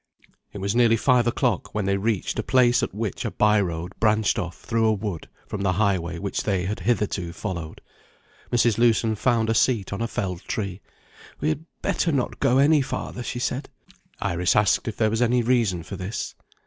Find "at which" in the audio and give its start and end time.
2.81-3.23